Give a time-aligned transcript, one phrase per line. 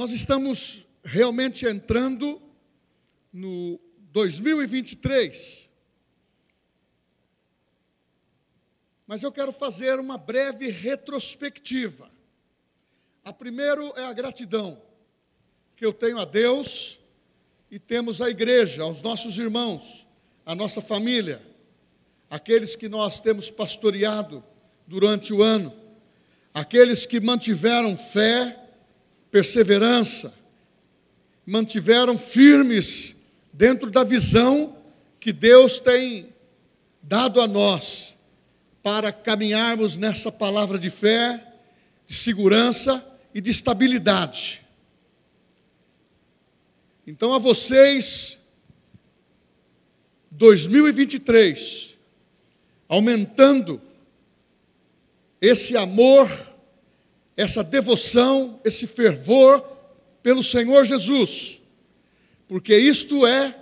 [0.00, 2.40] Nós estamos realmente entrando
[3.30, 3.78] no
[4.10, 5.68] 2023.
[9.06, 12.10] Mas eu quero fazer uma breve retrospectiva.
[13.22, 14.80] A primeiro é a gratidão
[15.76, 16.98] que eu tenho a Deus
[17.70, 20.08] e temos a igreja, aos nossos irmãos,
[20.46, 21.42] a nossa família,
[22.30, 24.42] aqueles que nós temos pastoreado
[24.86, 25.78] durante o ano,
[26.54, 28.59] aqueles que mantiveram fé,
[29.30, 30.34] perseverança,
[31.46, 33.14] mantiveram firmes
[33.52, 34.76] dentro da visão
[35.18, 36.32] que Deus tem
[37.02, 38.16] dado a nós
[38.82, 41.44] para caminharmos nessa palavra de fé,
[42.06, 43.04] de segurança
[43.34, 44.64] e de estabilidade.
[47.06, 48.38] Então, a vocês,
[50.30, 51.96] 2023,
[52.88, 53.80] aumentando
[55.40, 56.28] esse amor,
[57.40, 59.62] essa devoção, esse fervor
[60.22, 61.58] pelo Senhor Jesus,
[62.46, 63.56] porque isto é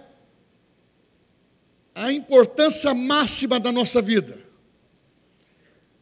[1.95, 4.37] a importância máxima da nossa vida.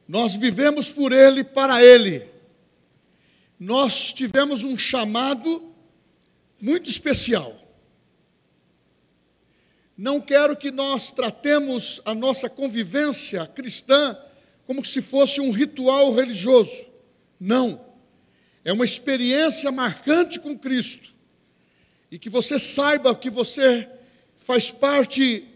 [0.08, 2.26] Nós vivemos por Ele, para Ele.
[3.60, 5.70] Nós tivemos um chamado
[6.58, 7.60] muito especial.
[9.98, 14.16] Não quero que nós tratemos a nossa convivência cristã
[14.66, 16.85] como se fosse um ritual religioso.
[17.38, 17.84] Não.
[18.64, 21.14] É uma experiência marcante com Cristo.
[22.10, 23.88] E que você saiba que você
[24.38, 25.46] faz parte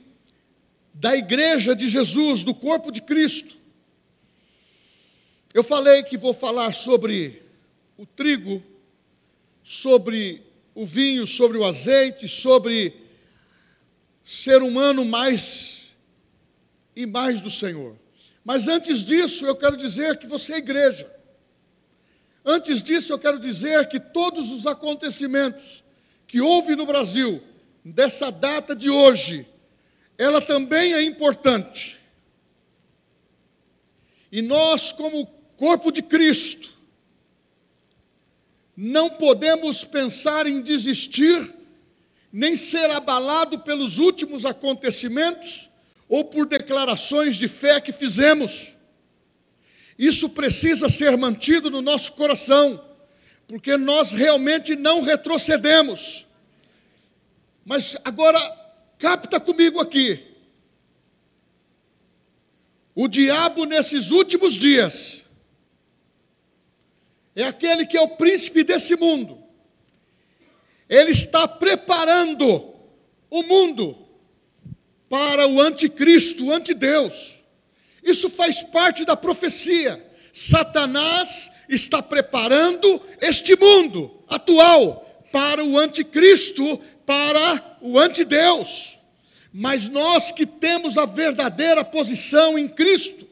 [0.92, 3.56] da igreja de Jesus, do corpo de Cristo.
[5.52, 7.42] Eu falei que vou falar sobre
[7.96, 8.62] o trigo,
[9.62, 10.42] sobre
[10.74, 12.94] o vinho, sobre o azeite, sobre
[14.24, 15.94] ser humano mais
[16.94, 17.96] e mais do Senhor.
[18.44, 21.19] Mas antes disso, eu quero dizer que você é igreja.
[22.44, 25.84] Antes disso, eu quero dizer que todos os acontecimentos
[26.26, 27.42] que houve no Brasil,
[27.84, 29.46] dessa data de hoje,
[30.16, 31.98] ela também é importante.
[34.30, 36.70] E nós, como corpo de Cristo,
[38.76, 41.54] não podemos pensar em desistir,
[42.32, 45.68] nem ser abalado pelos últimos acontecimentos
[46.08, 48.72] ou por declarações de fé que fizemos.
[50.00, 52.82] Isso precisa ser mantido no nosso coração,
[53.46, 56.26] porque nós realmente não retrocedemos.
[57.66, 58.40] Mas agora,
[58.96, 60.26] capta comigo aqui.
[62.94, 65.22] O diabo, nesses últimos dias,
[67.36, 69.38] é aquele que é o príncipe desse mundo.
[70.88, 72.74] Ele está preparando
[73.28, 73.98] o mundo
[75.10, 77.39] para o anticristo, o antideus.
[78.02, 80.04] Isso faz parte da profecia.
[80.32, 88.98] Satanás está preparando este mundo atual para o anticristo, para o antideus.
[89.52, 93.26] Mas nós que temos a verdadeira posição em Cristo,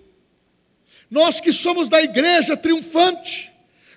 [1.11, 3.51] nós que somos da igreja triunfante,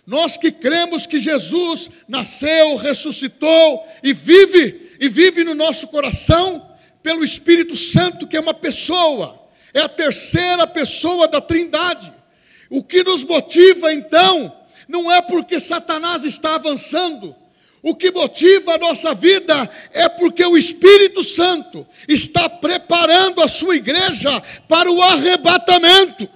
[0.05, 6.69] nós que cremos que Jesus nasceu, ressuscitou e vive, e vive no nosso coração
[7.01, 9.40] pelo Espírito Santo, que é uma pessoa,
[9.73, 12.11] é a terceira pessoa da Trindade.
[12.69, 14.55] O que nos motiva então,
[14.87, 17.35] não é porque Satanás está avançando,
[17.83, 23.75] o que motiva a nossa vida é porque o Espírito Santo está preparando a sua
[23.75, 26.29] igreja para o arrebatamento.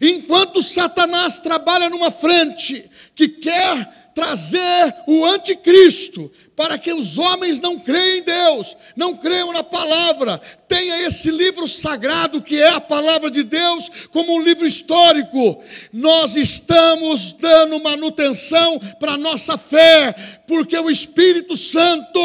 [0.00, 7.78] Enquanto Satanás trabalha numa frente que quer trazer o anticristo para que os homens não
[7.78, 13.30] creiam em Deus, não creiam na palavra, tenha esse livro sagrado que é a palavra
[13.30, 15.62] de Deus como um livro histórico.
[15.92, 20.12] Nós estamos dando manutenção para nossa fé,
[20.48, 22.18] porque o Espírito Santo,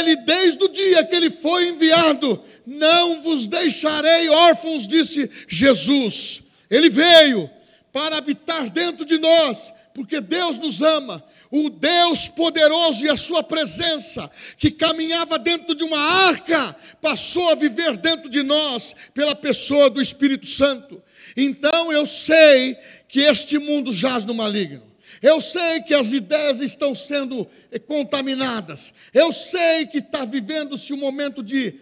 [0.00, 6.42] ele desde o dia que ele foi enviado, não vos deixarei órfãos, disse Jesus.
[6.68, 7.48] Ele veio
[7.92, 11.24] para habitar dentro de nós, porque Deus nos ama.
[11.50, 17.54] O Deus poderoso e a sua presença, que caminhava dentro de uma arca, passou a
[17.54, 21.02] viver dentro de nós pela pessoa do Espírito Santo.
[21.34, 22.76] Então eu sei
[23.08, 24.82] que este mundo jaz no maligno.
[25.22, 27.48] Eu sei que as ideias estão sendo
[27.86, 28.92] contaminadas.
[29.14, 31.80] Eu sei que está vivendo-se um momento de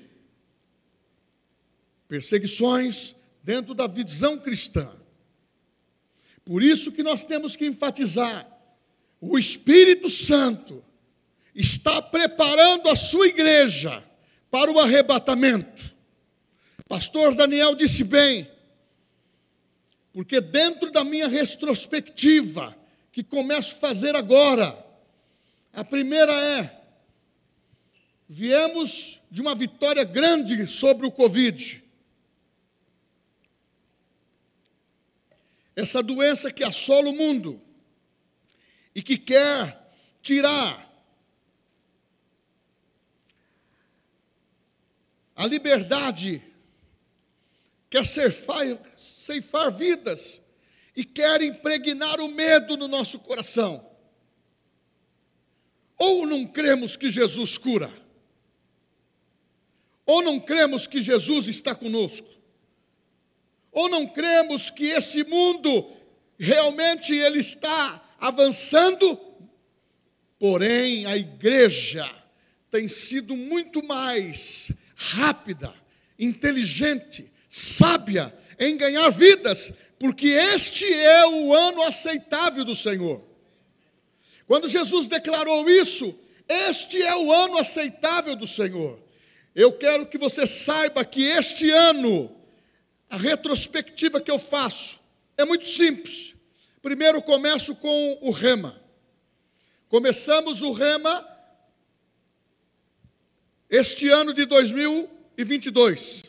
[2.07, 4.89] perseguições dentro da visão cristã.
[6.45, 8.47] Por isso que nós temos que enfatizar:
[9.21, 10.85] o Espírito Santo
[11.55, 14.03] está preparando a sua igreja
[14.51, 15.95] para o arrebatamento.
[16.89, 18.51] Pastor Daniel disse bem,
[20.13, 22.77] porque dentro da minha retrospectiva,
[23.11, 24.85] que começo a fazer agora,
[25.75, 26.81] A primeira é:
[28.29, 31.84] viemos de uma vitória grande sobre o Covid.
[35.77, 37.61] Essa doença que assola o mundo
[38.95, 39.91] e que quer
[40.23, 40.85] tirar
[45.35, 46.43] a liberdade,
[47.91, 48.65] quer ceifar,
[48.97, 50.41] ceifar vidas
[50.95, 53.91] e quer impregnar o medo no nosso coração.
[55.99, 57.93] Ou não cremos que Jesus cura,
[60.07, 62.29] ou não cremos que Jesus está conosco,
[63.75, 65.91] ou não cremos que esse mundo
[66.39, 69.19] realmente ele está avançando,
[70.39, 72.09] porém a igreja
[72.71, 75.75] tem sido muito mais rápida,
[76.19, 83.23] inteligente, sábia em ganhar vidas, porque este é o ano aceitável do Senhor.
[84.47, 86.17] Quando Jesus declarou isso,
[86.49, 89.01] este é o ano aceitável do Senhor.
[89.55, 92.31] Eu quero que você saiba que este ano,
[93.09, 94.99] a retrospectiva que eu faço
[95.37, 96.35] é muito simples.
[96.83, 98.81] Primeiro começo com o rema.
[99.89, 101.27] Começamos o rema
[103.71, 106.25] este ano de 2022.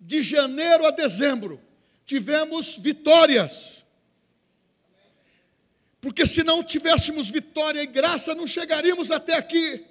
[0.00, 1.60] De janeiro a dezembro,
[2.04, 3.82] tivemos vitórias.
[6.00, 9.84] Porque se não tivéssemos vitória e graça, não chegaríamos até aqui.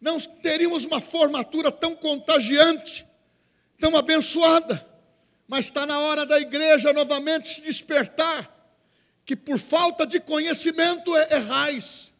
[0.00, 3.06] Não teríamos uma formatura tão contagiante,
[3.78, 4.86] tão abençoada.
[5.54, 8.52] Mas está na hora da igreja novamente se despertar,
[9.24, 12.12] que por falta de conhecimento é errais,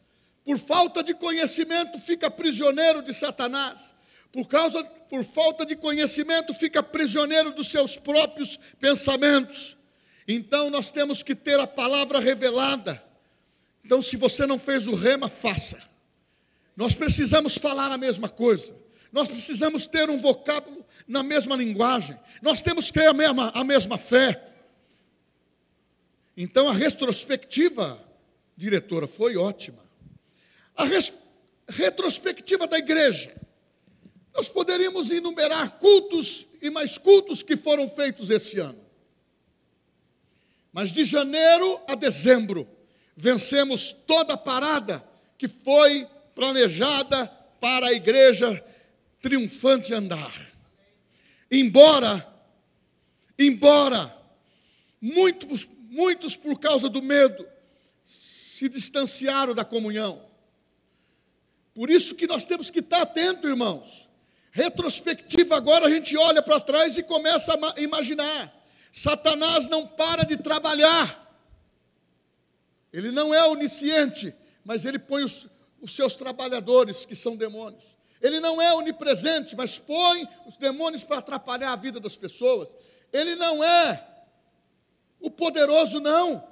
[0.44, 3.92] por falta de conhecimento fica prisioneiro de Satanás,
[4.31, 9.76] por causa por falta de conhecimento fica prisioneiro dos seus próprios pensamentos.
[10.28, 13.02] Então nós temos que ter a palavra revelada.
[13.84, 15.82] Então, se você não fez o rema, faça.
[16.76, 18.76] Nós precisamos falar a mesma coisa.
[19.14, 22.19] Nós precisamos ter um vocábulo na mesma linguagem.
[22.43, 24.43] Nós temos que ter a mesma, a mesma fé.
[26.37, 28.05] Então, a retrospectiva,
[28.56, 29.78] diretora, foi ótima.
[30.75, 31.14] A res,
[31.69, 33.32] retrospectiva da igreja.
[34.34, 38.84] Nós poderíamos enumerar cultos e mais cultos que foram feitos esse ano.
[40.72, 42.67] Mas de janeiro a dezembro,
[43.17, 45.08] vencemos toda a parada
[45.38, 47.28] que foi planejada
[47.60, 48.60] para a igreja
[49.25, 50.35] triunfante andar.
[51.50, 52.31] Embora,
[53.38, 54.15] embora
[55.00, 57.49] muitos, muitos por causa do medo
[58.05, 60.23] se distanciaram da comunhão.
[61.73, 64.06] Por isso que nós temos que estar atentos, irmãos.
[64.53, 68.55] Retrospectiva agora a gente olha para trás e começa a imaginar.
[68.93, 71.35] Satanás não para de trabalhar.
[72.93, 75.49] Ele não é onisciente, mas ele põe os,
[75.81, 77.94] os seus trabalhadores, que são demônios.
[78.25, 82.71] Ele não é onipresente, mas põe os demônios para atrapalhar a vida das pessoas.
[83.12, 84.03] Ele não é
[85.21, 86.43] o poderoso, não,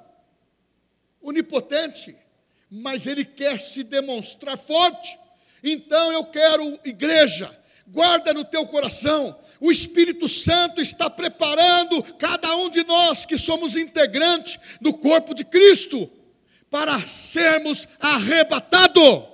[1.22, 2.14] onipotente,
[2.70, 5.18] mas ele quer se demonstrar forte.
[5.64, 7.58] Então eu quero, igreja,
[7.88, 13.76] guarda no teu coração, o Espírito Santo está preparando cada um de nós que somos
[13.76, 16.10] integrantes do corpo de Cristo
[16.68, 19.31] para sermos arrebatados.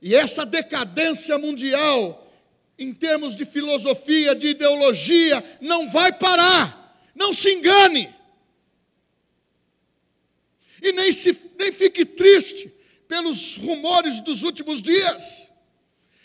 [0.00, 2.30] E essa decadência mundial,
[2.78, 7.10] em termos de filosofia, de ideologia, não vai parar.
[7.14, 8.14] Não se engane.
[10.82, 12.72] E nem, se, nem fique triste
[13.08, 15.50] pelos rumores dos últimos dias.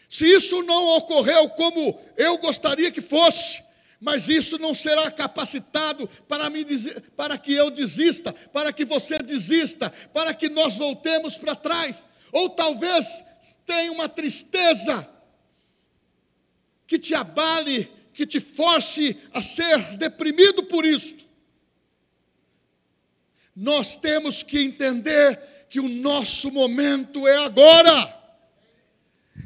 [0.10, 3.63] Se isso não ocorreu como eu gostaria que fosse,
[4.00, 9.20] mas isso não será capacitado para, me dizer, para que eu desista, para que você
[9.20, 12.06] desista, para que nós voltemos para trás.
[12.32, 13.24] Ou talvez
[13.66, 15.08] tenha uma tristeza
[16.86, 21.16] que te abale, que te force a ser deprimido por isso.
[23.56, 28.20] Nós temos que entender que o nosso momento é agora.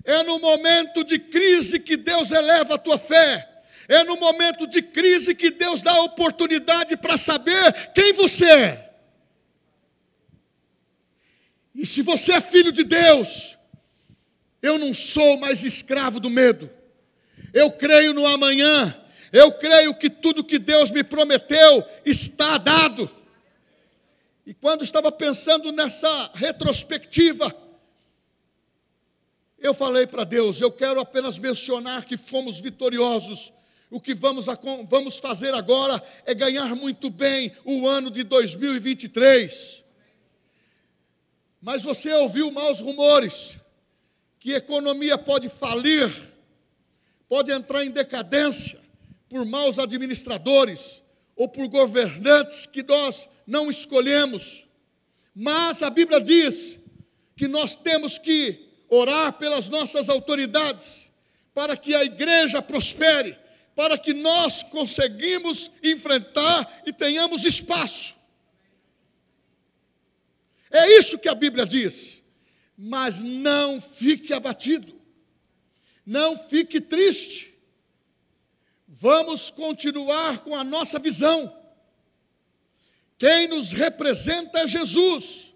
[0.04, 3.64] É no momento de crise que Deus eleva a tua fé.
[3.88, 8.86] É no momento de crise que Deus dá a oportunidade para saber quem você é.
[11.76, 13.55] E se você é filho de Deus,
[14.66, 16.70] eu não sou mais escravo do medo.
[17.54, 19.00] Eu creio no amanhã.
[19.32, 23.10] Eu creio que tudo que Deus me prometeu está dado.
[24.46, 27.56] E quando estava pensando nessa retrospectiva,
[29.60, 33.54] eu falei para Deus: eu quero apenas mencionar que fomos vitoriosos
[33.90, 34.48] o que vamos,
[34.90, 39.84] vamos fazer agora é ganhar muito bem o ano de 2023.
[41.62, 43.58] Mas você ouviu maus rumores
[44.46, 46.14] que economia pode falir,
[47.28, 48.80] pode entrar em decadência
[49.28, 51.02] por maus administradores
[51.36, 54.68] ou por governantes que nós não escolhemos.
[55.34, 56.80] Mas a Bíblia diz
[57.36, 61.10] que nós temos que orar pelas nossas autoridades
[61.52, 63.36] para que a igreja prospere,
[63.74, 68.14] para que nós conseguimos enfrentar e tenhamos espaço.
[70.70, 72.15] É isso que a Bíblia diz.
[72.78, 74.94] Mas não fique abatido,
[76.06, 77.54] não fique triste.
[78.88, 81.54] Vamos continuar com a nossa visão.
[83.18, 85.54] Quem nos representa é Jesus.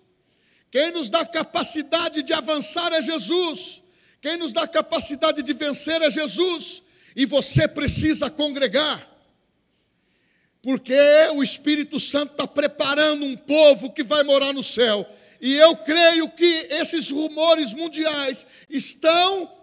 [0.71, 3.81] Quem nos dá capacidade de avançar é Jesus.
[4.21, 6.83] Quem nos dá capacidade de vencer é Jesus.
[7.15, 9.07] E você precisa congregar.
[10.61, 10.97] Porque
[11.33, 15.07] o Espírito Santo está preparando um povo que vai morar no céu.
[15.39, 19.57] E eu creio que esses rumores mundiais estão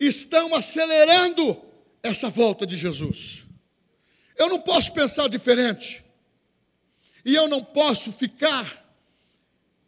[0.00, 1.60] estão acelerando
[2.02, 3.44] essa volta de Jesus.
[4.36, 6.02] Eu não posso pensar diferente.
[7.22, 8.82] E eu não posso ficar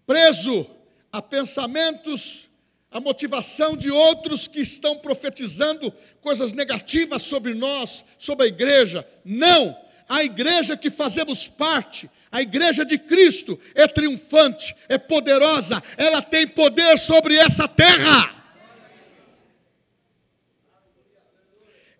[0.06, 0.66] preso
[1.10, 2.50] a pensamentos,
[2.90, 9.08] a motivação de outros que estão profetizando coisas negativas sobre nós, sobre a igreja.
[9.24, 9.80] Não!
[10.06, 16.48] A igreja que fazemos parte, a igreja de Cristo, é triunfante, é poderosa, ela tem
[16.48, 18.42] poder sobre essa terra.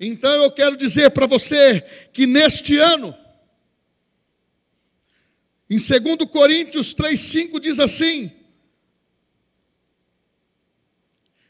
[0.01, 3.15] Então eu quero dizer para você que neste ano,
[5.69, 8.33] em 2 Coríntios 3,5 diz assim: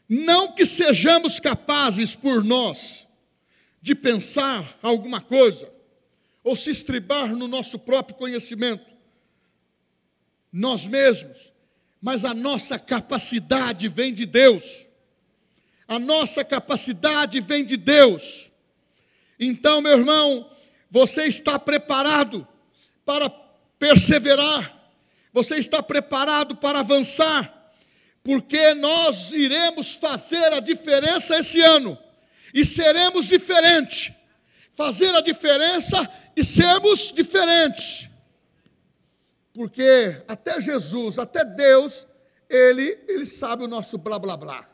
[0.07, 3.07] Não que sejamos capazes por nós
[3.81, 5.72] de pensar alguma coisa,
[6.43, 8.85] ou se estribar no nosso próprio conhecimento,
[10.51, 11.37] nós mesmos,
[12.01, 14.63] mas a nossa capacidade vem de Deus.
[15.87, 18.51] A nossa capacidade vem de Deus.
[19.39, 20.49] Então, meu irmão,
[20.91, 22.47] você está preparado
[23.05, 23.29] para
[23.79, 24.91] perseverar,
[25.31, 27.73] você está preparado para avançar,
[28.23, 31.97] porque nós iremos fazer a diferença esse ano
[32.53, 34.13] e seremos diferentes.
[34.71, 38.09] Fazer a diferença e sermos diferentes.
[39.53, 42.07] Porque até Jesus, até Deus,
[42.49, 44.69] ele, ele sabe o nosso blá blá blá.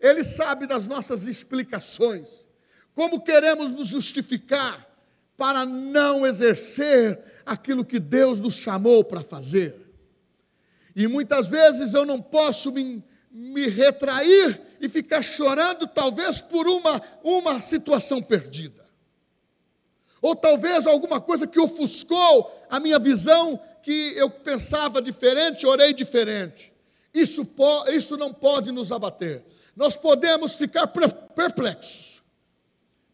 [0.00, 2.46] Ele sabe das nossas explicações.
[2.94, 4.88] Como queremos nos justificar
[5.36, 9.74] para não exercer aquilo que Deus nos chamou para fazer.
[10.94, 17.02] E muitas vezes eu não posso me, me retrair e ficar chorando, talvez por uma,
[17.22, 18.83] uma situação perdida.
[20.24, 26.72] Ou talvez alguma coisa que ofuscou a minha visão, que eu pensava diferente, orei diferente.
[27.12, 27.46] Isso,
[27.92, 29.44] isso não pode nos abater.
[29.76, 32.22] Nós podemos ficar perplexos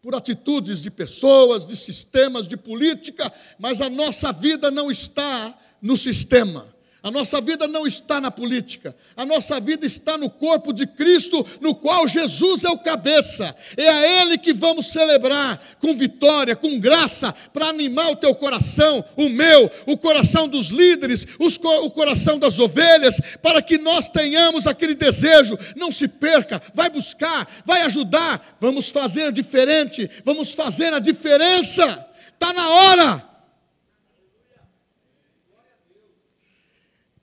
[0.01, 5.97] por atitudes de pessoas, de sistemas, de política, mas a nossa vida não está no
[5.97, 6.70] sistema.
[7.03, 11.47] A nossa vida não está na política, a nossa vida está no corpo de Cristo,
[11.59, 13.57] no qual Jesus é o cabeça.
[13.75, 19.03] É a Ele que vamos celebrar com vitória, com graça, para animar o teu coração,
[19.17, 24.67] o meu, o coração dos líderes, os, o coração das ovelhas, para que nós tenhamos
[24.67, 25.59] aquele desejo.
[25.75, 28.57] Não se perca, vai buscar, vai ajudar.
[28.61, 32.07] Vamos fazer diferente, vamos fazer a diferença.
[32.35, 33.30] Está na hora.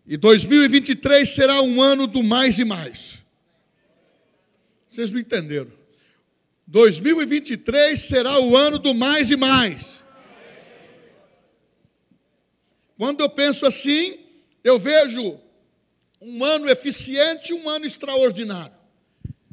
[0.08, 3.22] E 2023 será um ano do mais e mais.
[4.88, 5.72] Vocês não entenderam?
[6.66, 10.04] 2023 será o ano do mais e mais.
[12.98, 14.20] Quando eu penso assim,
[14.64, 15.38] eu vejo
[16.22, 18.76] um ano eficiente e um ano extraordinário.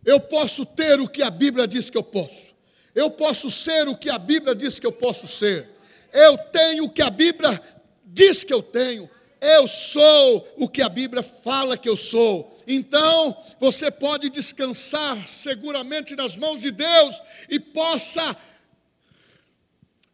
[0.04, 2.54] Eu posso ter o que a Bíblia diz que eu posso.
[2.94, 5.68] Eu posso ser o que a Bíblia diz que eu posso ser.
[6.12, 7.61] Eu tenho o que a Bíblia
[8.04, 9.11] diz que eu tenho.
[9.44, 12.58] Eu sou o que a Bíblia fala que eu sou.
[12.66, 18.34] Então, você pode descansar seguramente nas mãos de Deus e possa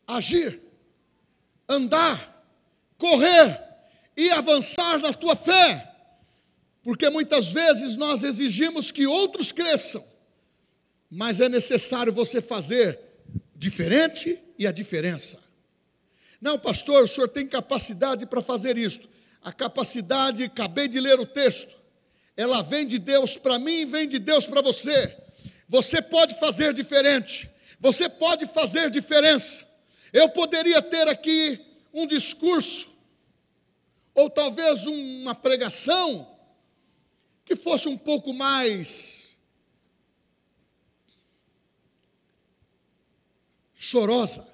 [0.05, 0.61] agir,
[1.69, 2.45] andar,
[2.99, 3.63] correr
[4.17, 5.95] e avançar na tua fé.
[6.83, 10.05] Porque muitas vezes nós exigimos que outros cresçam,
[11.09, 12.99] mas é necessário você fazer
[13.55, 15.39] diferente e a diferença.
[16.41, 19.09] Não, pastor, o senhor tem capacidade para fazer isto
[19.43, 21.75] a capacidade, acabei de ler o texto,
[22.37, 25.17] ela vem de Deus para mim e vem de Deus para você.
[25.69, 29.67] Você pode fazer diferente, você pode fazer diferença.
[30.13, 32.89] Eu poderia ter aqui um discurso,
[34.15, 36.31] ou talvez uma pregação,
[37.57, 39.31] fosse um pouco mais
[43.75, 44.47] chorosa,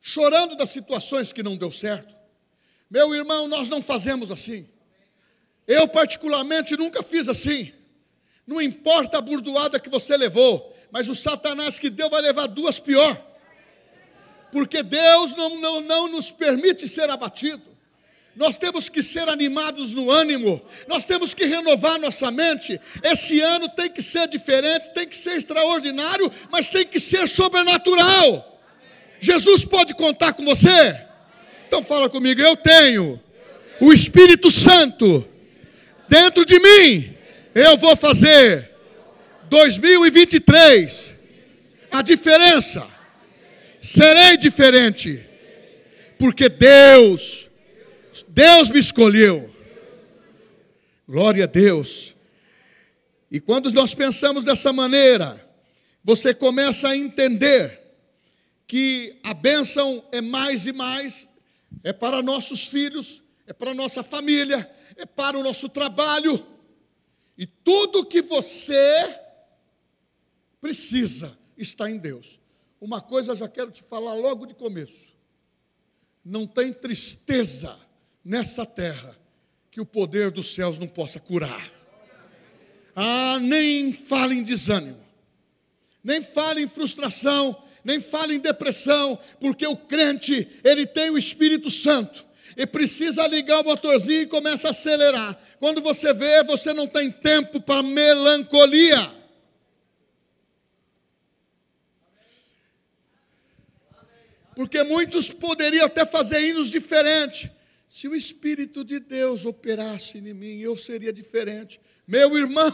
[0.00, 2.19] chorando das situações que não deu certo.
[2.90, 4.66] Meu irmão, nós não fazemos assim.
[5.66, 7.72] Eu, particularmente, nunca fiz assim.
[8.44, 12.80] Não importa a burdoada que você levou, mas o Satanás que deu vai levar duas
[12.80, 13.24] pior.
[14.50, 17.62] Porque Deus não, não, não nos permite ser abatido.
[18.34, 22.80] Nós temos que ser animados no ânimo, nós temos que renovar nossa mente.
[23.02, 28.60] Esse ano tem que ser diferente, tem que ser extraordinário, mas tem que ser sobrenatural.
[29.20, 31.09] Jesus pode contar com você?
[31.70, 33.20] Então fala comigo, eu tenho
[33.80, 35.24] o Espírito Santo
[36.08, 37.14] dentro de mim.
[37.54, 38.72] Eu vou fazer
[39.48, 41.14] 2023
[41.92, 42.84] a diferença.
[43.80, 45.24] Serei diferente.
[46.18, 47.48] Porque Deus
[48.26, 49.48] Deus me escolheu.
[51.08, 52.16] Glória a Deus.
[53.30, 55.40] E quando nós pensamos dessa maneira,
[56.02, 57.80] você começa a entender
[58.66, 61.28] que a bênção é mais e mais,
[61.82, 66.44] é para nossos filhos, é para nossa família, é para o nosso trabalho.
[67.36, 69.18] E tudo que você
[70.60, 72.40] precisa está em Deus.
[72.80, 75.10] Uma coisa eu já quero te falar logo de começo.
[76.24, 77.78] Não tem tristeza
[78.24, 79.18] nessa terra
[79.70, 81.70] que o poder dos céus não possa curar.
[82.94, 85.00] Ah, nem fale em desânimo,
[86.02, 91.70] nem fale em frustração, nem fale em depressão, porque o crente, ele tem o Espírito
[91.70, 95.40] Santo e precisa ligar o motorzinho e começa a acelerar.
[95.58, 99.10] Quando você vê, você não tem tempo para melancolia.
[104.54, 107.48] Porque muitos poderiam até fazer hinos diferentes,
[107.88, 111.80] se o Espírito de Deus operasse em mim, eu seria diferente.
[112.06, 112.72] Meu irmão,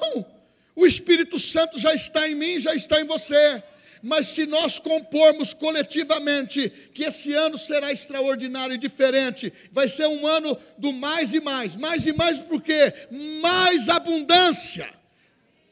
[0.74, 3.62] o Espírito Santo já está em mim, já está em você.
[4.02, 10.26] Mas se nós compormos coletivamente que esse ano será extraordinário e diferente, vai ser um
[10.26, 12.92] ano do mais e mais, mais e mais por quê?
[13.40, 14.92] Mais abundância.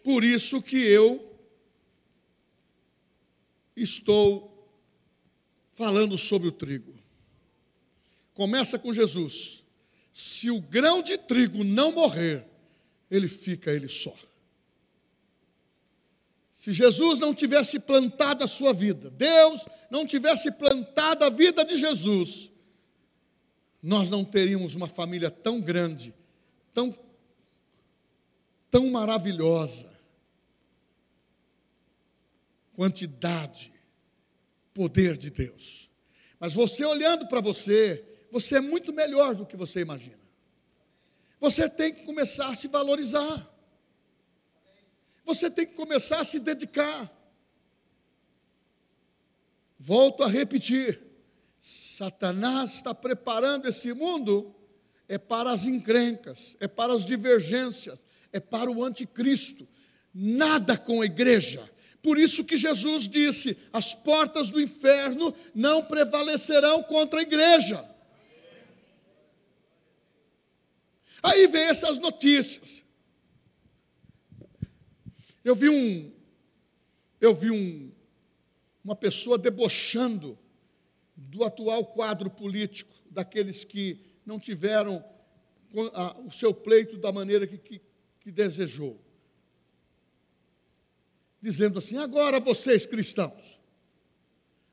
[0.03, 1.35] Por isso que eu
[3.77, 4.69] estou
[5.73, 6.95] falando sobre o trigo.
[8.33, 9.63] Começa com Jesus.
[10.13, 12.45] Se o grão de trigo não morrer,
[13.11, 14.15] ele fica ele só.
[16.65, 21.77] Se Jesus não tivesse plantado a sua vida, Deus não tivesse plantado a vida de
[21.77, 22.51] Jesus,
[23.83, 26.15] nós não teríamos uma família tão grande,
[26.73, 26.99] tão,
[28.71, 29.93] tão maravilhosa.
[32.73, 33.71] Quantidade,
[34.73, 35.91] poder de Deus.
[36.41, 40.25] Mas você olhando para você, você é muito melhor do que você imagina.
[41.39, 43.54] Você tem que começar a se valorizar.
[45.25, 47.11] Você tem que começar a se dedicar.
[49.79, 51.01] Volto a repetir:
[51.61, 54.55] Satanás está preparando esse mundo
[55.09, 59.69] é para as encrencas, é para as divergências, é para o anticristo.
[60.13, 61.71] Nada com a igreja.
[62.03, 67.89] Por isso que Jesus disse: as portas do inferno não prevalecerão contra a igreja.
[71.23, 72.84] Aí vem essas notícias.
[75.45, 76.11] Eu vi um,
[77.21, 77.93] eu vi um,
[78.83, 80.39] uma pessoa debochando
[81.15, 85.05] do atual quadro político, daqueles que não tiveram
[86.27, 87.81] o seu pleito da maneira que, que,
[88.21, 88.99] que desejou.
[91.43, 93.61] Dizendo assim: agora vocês cristãos,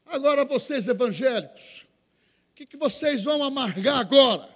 [0.05, 1.85] agora vocês evangélicos,
[2.51, 4.49] o que, que vocês vão amargar agora?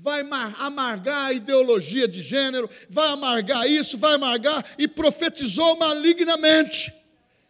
[0.00, 0.24] Vai
[0.58, 6.92] amargar a ideologia de gênero, vai amargar isso, vai amargar, e profetizou malignamente.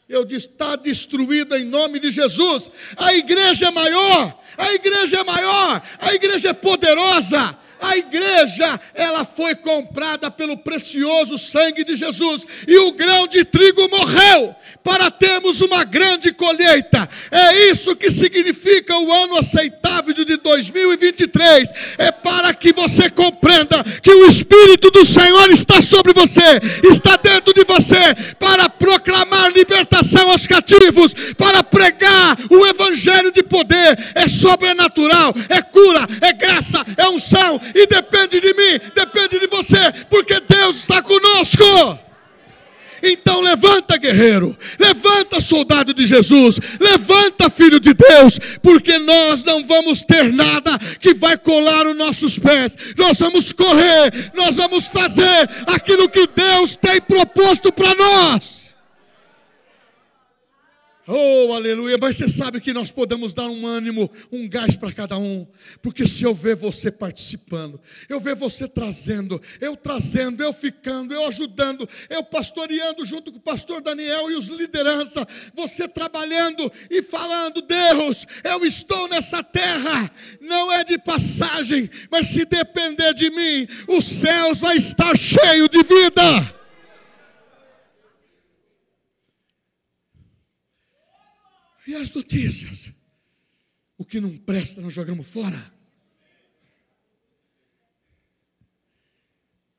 [0.09, 2.71] Eu disse: está destruída em nome de Jesus.
[2.97, 9.25] A igreja é maior, a igreja é maior, a igreja é poderosa, a igreja, ela
[9.25, 15.61] foi comprada pelo precioso sangue de Jesus, e o grão de trigo morreu para termos
[15.61, 17.09] uma grande colheita.
[17.31, 21.69] É isso que significa o ano aceitável de 2023.
[21.99, 27.53] É para que você compreenda que o espírito do Senhor está sobre você, está dentro
[27.53, 33.99] de você para proclamar libertação aos cativos, para pregar o evangelho de poder.
[34.15, 36.48] É sobrenatural, é cura, é graça,
[36.97, 41.99] é unção e depende de mim, depende de você, porque Deus está conosco.
[43.03, 50.03] Então levanta, guerreiro, levanta, soldado de Jesus, levanta, filho de Deus, porque nós não vamos
[50.03, 52.77] ter nada que vai colar os nossos pés.
[52.97, 58.58] Nós vamos correr, nós vamos fazer aquilo que Deus tem proposto para nós.
[61.11, 61.97] Oh, aleluia.
[61.99, 65.47] Mas você sabe que nós podemos dar um ânimo, um gás para cada um.
[65.81, 71.27] Porque se eu ver você participando, eu ver você trazendo, eu trazendo, eu ficando, eu
[71.27, 77.63] ajudando, eu pastoreando junto com o pastor Daniel e os lideranças, você trabalhando e falando:
[77.63, 80.11] Deus, eu estou nessa terra,
[80.43, 85.83] não é de passagem, mas se depender de mim, os céus vai estar cheio de
[85.83, 86.58] vida.
[91.89, 92.93] E as notícias?
[93.97, 95.73] O que não presta, nós jogamos fora.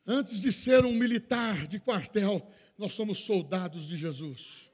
[0.07, 4.71] Antes de ser um militar de quartel, nós somos soldados de Jesus.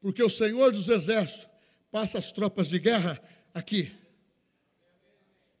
[0.00, 1.46] Porque o Senhor dos Exércitos
[1.92, 3.22] passa as tropas de guerra
[3.54, 3.94] aqui.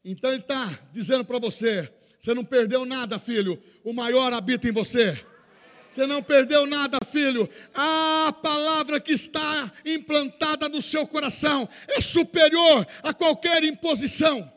[0.04, 4.72] Então Ele está dizendo para você: você não perdeu nada, filho, o maior habita em
[4.72, 5.24] você.
[5.90, 7.48] Você não perdeu nada, filho.
[7.74, 14.52] A palavra que está implantada no seu coração é superior a qualquer imposição.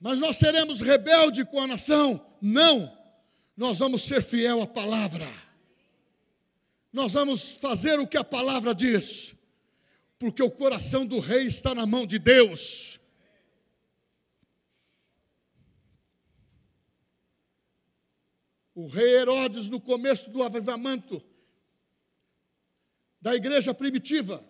[0.00, 2.24] Mas nós seremos rebelde com a nação?
[2.40, 2.96] Não.
[3.56, 5.28] Nós vamos ser fiel à palavra.
[6.92, 9.34] Nós vamos fazer o que a palavra diz.
[10.18, 12.97] Porque o coração do rei está na mão de Deus.
[18.78, 21.20] O rei Herodes, no começo do avivamento
[23.20, 24.40] da igreja primitiva,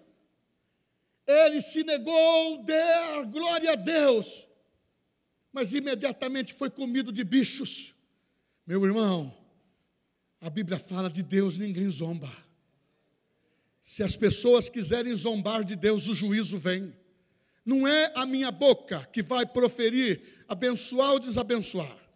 [1.26, 4.46] ele se negou dar glória a Deus,
[5.50, 7.94] mas imediatamente foi comido de bichos.
[8.66, 9.34] Meu irmão,
[10.42, 12.30] a Bíblia fala de Deus, ninguém zomba.
[13.80, 16.94] Se as pessoas quiserem zombar de Deus, o juízo vem.
[17.64, 22.07] Não é a minha boca que vai proferir, abençoar ou desabençoar.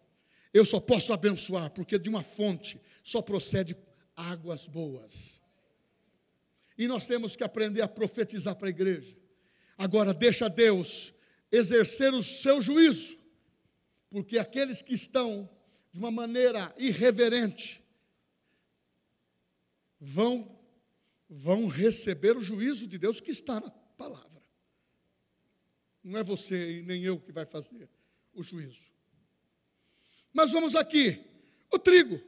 [0.53, 3.75] Eu só posso abençoar, porque de uma fonte só procede
[4.15, 5.41] águas boas.
[6.77, 9.17] E nós temos que aprender a profetizar para a igreja.
[9.77, 11.13] Agora, deixa Deus
[11.51, 13.17] exercer o seu juízo,
[14.09, 15.49] porque aqueles que estão
[15.91, 17.83] de uma maneira irreverente
[19.99, 20.53] vão
[21.29, 24.43] vão receber o juízo de Deus que está na palavra.
[26.03, 27.89] Não é você e nem eu que vai fazer
[28.33, 28.92] o juízo.
[30.33, 31.23] Mas vamos aqui:
[31.71, 32.19] o trigo,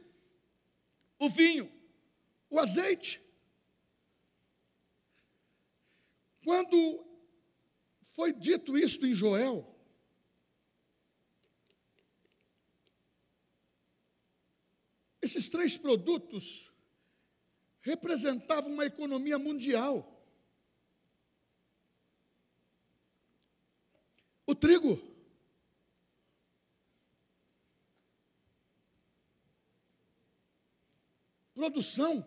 [1.18, 1.70] o vinho,
[2.48, 3.20] o azeite.
[6.44, 7.04] Quando
[8.12, 9.76] foi dito isto em Joel,
[15.20, 16.72] esses três produtos
[17.80, 20.12] representavam uma economia mundial.
[24.46, 25.15] O trigo
[31.56, 32.22] produção.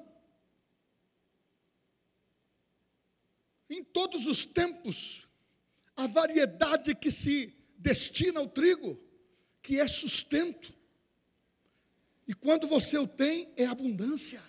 [3.69, 5.27] Em todos os tempos,
[5.95, 8.99] a variedade que se destina ao trigo,
[9.61, 10.73] que é sustento.
[12.27, 14.41] E quando você o tem, é abundância.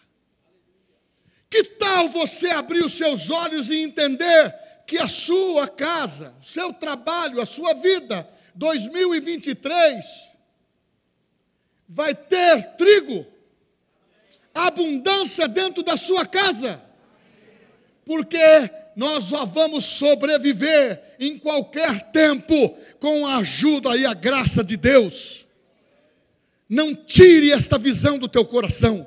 [1.50, 4.54] Que tal você abrir os seus olhos e entender
[4.86, 10.06] que a sua casa, o seu trabalho, a sua vida, 2023,
[11.86, 13.39] vai ter trigo?
[14.54, 16.82] Abundância dentro da sua casa,
[18.04, 24.76] porque nós já vamos sobreviver em qualquer tempo com a ajuda e a graça de
[24.76, 25.46] Deus.
[26.68, 29.06] Não tire esta visão do teu coração.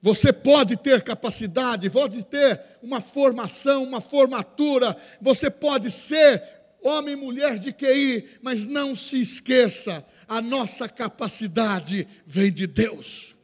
[0.00, 6.42] Você pode ter capacidade, pode ter uma formação, uma formatura, você pode ser
[6.80, 13.34] homem e mulher de QI, mas não se esqueça, a nossa capacidade vem de Deus.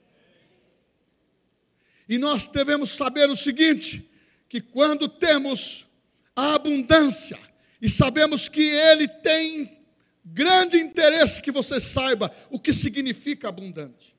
[2.09, 4.09] E nós devemos saber o seguinte:
[4.49, 5.87] que quando temos
[6.35, 7.38] a abundância,
[7.81, 9.79] e sabemos que Ele tem
[10.25, 14.14] grande interesse que você saiba o que significa abundante.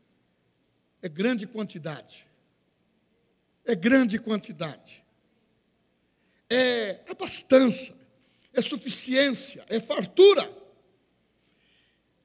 [1.02, 2.28] É grande quantidade.
[3.66, 5.04] É grande quantidade.
[6.48, 7.96] É abastança,
[8.54, 10.52] é suficiência, é fartura.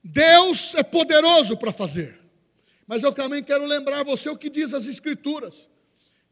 [0.04, 2.19] Deus é poderoso para fazer.
[2.90, 5.68] Mas eu também quero lembrar você o que diz as Escrituras: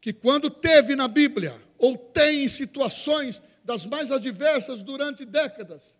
[0.01, 5.95] que quando teve na Bíblia, ou tem em situações das mais adversas durante décadas,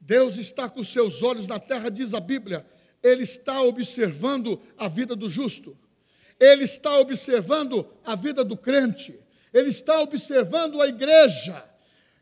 [0.00, 2.66] Deus está com seus olhos na terra, diz a Bíblia,
[3.00, 5.78] ele está observando a vida do justo,
[6.40, 9.16] ele está observando a vida do crente,
[9.54, 11.64] ele está observando a igreja,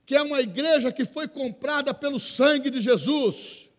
[0.04, 3.70] que é uma igreja que foi comprada pelo sangue de Jesus.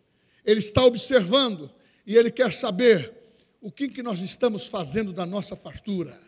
[0.44, 1.70] Ele está observando
[2.04, 3.21] e ele quer saber
[3.62, 6.20] o que, que nós estamos fazendo da nossa fartura.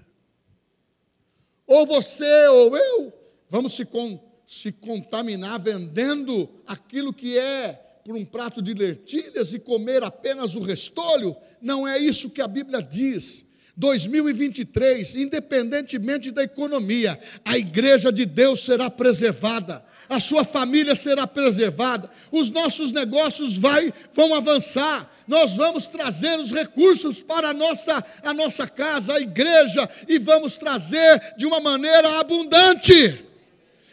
[1.66, 3.14] Ou você ou eu
[3.50, 9.60] vamos se, com, se contaminar vendendo aquilo que é por um prato de lentilhas e
[9.60, 11.36] comer apenas o restolho.
[11.62, 13.46] Não é isso que a Bíblia diz.
[13.78, 22.10] 2023, independentemente da economia, a igreja de Deus será preservada, a sua família será preservada,
[22.32, 28.34] os nossos negócios vai, vão avançar, nós vamos trazer os recursos para a nossa, a
[28.34, 33.26] nossa casa, a igreja, e vamos trazer de uma maneira abundante.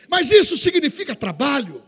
[0.09, 1.83] Mas isso significa trabalho.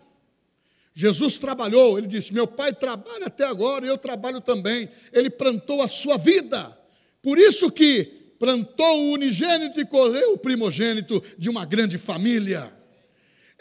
[0.94, 4.88] Jesus trabalhou, ele disse: Meu pai trabalha até agora e eu trabalho também.
[5.12, 6.76] Ele plantou a sua vida.
[7.22, 8.04] Por isso que
[8.38, 12.72] plantou o unigênito e colheu o primogênito de uma grande família.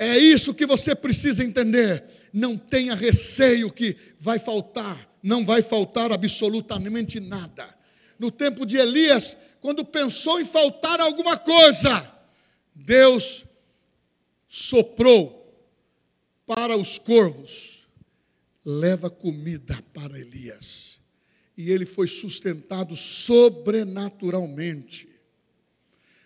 [0.02, 2.04] É isso que você precisa entender.
[2.34, 7.72] Não tenha receio que vai faltar, não vai faltar absolutamente nada.
[8.18, 12.12] No tempo de Elias, quando pensou em faltar alguma coisa,
[12.74, 13.46] Deus
[14.48, 15.40] soprou
[16.48, 17.88] para os corvos,
[18.66, 21.00] leva comida para Elias.
[21.56, 25.08] E ele foi sustentado sobrenaturalmente.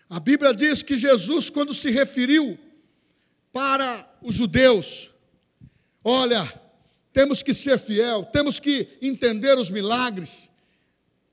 [0.08, 2.58] A Bíblia diz que Jesus, quando se referiu
[3.56, 5.10] para os judeus,
[6.04, 6.44] olha,
[7.10, 10.50] temos que ser fiel, temos que entender os milagres,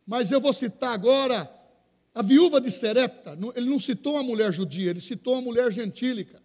[0.07, 1.53] mas eu vou citar agora
[2.15, 6.41] a viúva de Serepta, ele não citou uma mulher judia, ele citou uma mulher gentílica.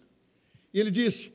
[0.75, 1.33] E ele disse: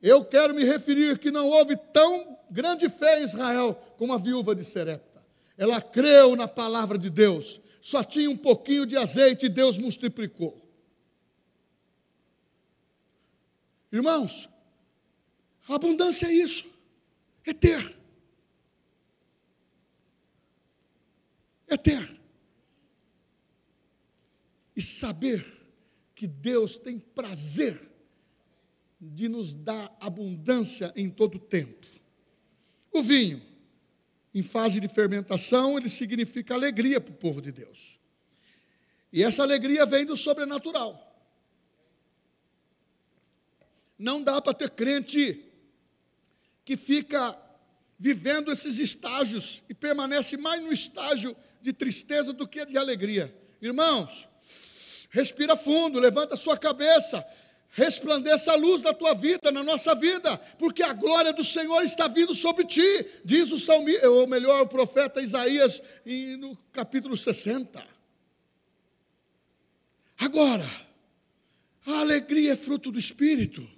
[0.00, 4.54] eu quero me referir que não houve tão grande fé em Israel como a viúva
[4.54, 5.20] de Serepta.
[5.56, 10.67] Ela creu na palavra de Deus, só tinha um pouquinho de azeite e Deus multiplicou.
[13.90, 14.48] Irmãos,
[15.68, 16.66] a abundância é isso,
[17.44, 17.96] é ter.
[21.66, 22.18] É ter.
[24.76, 25.44] E saber
[26.14, 27.88] que Deus tem prazer
[29.00, 31.86] de nos dar abundância em todo o tempo.
[32.92, 33.42] O vinho,
[34.34, 37.98] em fase de fermentação, ele significa alegria para o povo de Deus.
[39.12, 41.07] E essa alegria vem do sobrenatural.
[43.98, 45.44] Não dá para ter crente
[46.64, 47.36] que fica
[47.98, 53.34] vivendo esses estágios e permanece mais no estágio de tristeza do que de alegria.
[53.60, 54.28] Irmãos,
[55.10, 57.26] respira fundo, levanta a sua cabeça,
[57.70, 62.06] resplandeça a luz da tua vida, na nossa vida, porque a glória do Senhor está
[62.06, 65.82] vindo sobre ti, diz o salmista, ou melhor, o profeta Isaías,
[66.38, 67.84] no capítulo 60.
[70.18, 70.68] Agora,
[71.86, 73.77] a alegria é fruto do Espírito.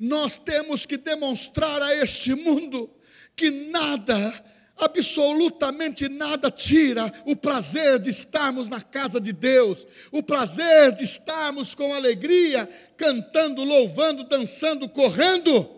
[0.00, 2.90] Nós temos que demonstrar a este mundo
[3.36, 4.44] que nada
[4.80, 11.74] absolutamente nada tira o prazer de estarmos na casa de Deus, o prazer de estarmos
[11.74, 15.68] com alegria, cantando, louvando, dançando, correndo,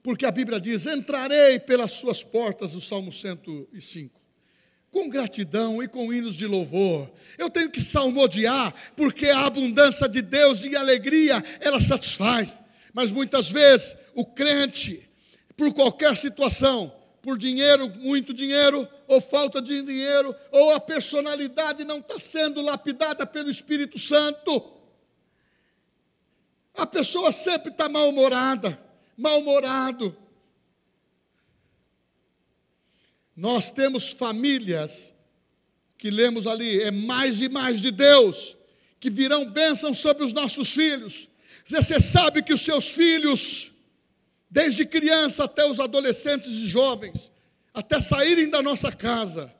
[0.00, 4.16] porque a Bíblia diz: entrarei pelas suas portas, o Salmo 105
[4.88, 7.12] com gratidão e com hinos de louvor.
[7.36, 12.58] Eu tenho que salmodiar, porque a abundância de Deus e alegria, ela satisfaz.
[12.96, 15.06] Mas muitas vezes o crente,
[15.54, 21.98] por qualquer situação, por dinheiro, muito dinheiro, ou falta de dinheiro, ou a personalidade não
[21.98, 24.80] está sendo lapidada pelo Espírito Santo.
[26.72, 28.82] A pessoa sempre está mal-humorada,
[29.14, 30.16] mal-humorado.
[33.36, 35.12] Nós temos famílias
[35.98, 38.56] que lemos ali, é mais e mais de Deus,
[38.98, 41.28] que virão bênçãos sobre os nossos filhos.
[41.64, 43.72] Você sabe que os seus filhos
[44.50, 47.30] desde criança até os adolescentes e jovens,
[47.74, 49.52] até saírem da nossa casa,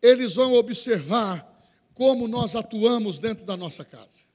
[0.00, 1.46] eles vão observar
[1.94, 4.26] como nós atuamos dentro da nossa casa.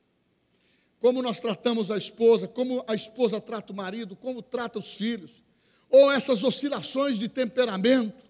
[0.99, 5.32] Como nós tratamos a esposa, como a esposa trata o marido, como trata os filhos,
[5.89, 8.23] ou essas oscilações de temperamento.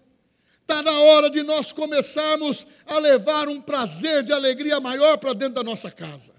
[0.62, 5.56] Está na hora de nós começarmos a levar um prazer de alegria maior para dentro
[5.56, 6.32] da nossa casa.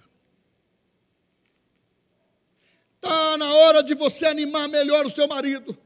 [3.06, 5.78] Está na hora de você animar melhor o seu marido,